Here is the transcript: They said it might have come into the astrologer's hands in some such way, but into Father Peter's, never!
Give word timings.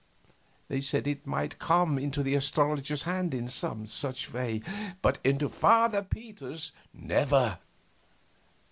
They 0.67 0.81
said 0.81 1.05
it 1.05 1.27
might 1.27 1.53
have 1.53 1.59
come 1.59 1.99
into 1.99 2.23
the 2.23 2.33
astrologer's 2.33 3.03
hands 3.03 3.35
in 3.35 3.47
some 3.49 3.85
such 3.85 4.33
way, 4.33 4.63
but 4.99 5.19
into 5.23 5.47
Father 5.47 6.01
Peter's, 6.01 6.71
never! 6.91 7.59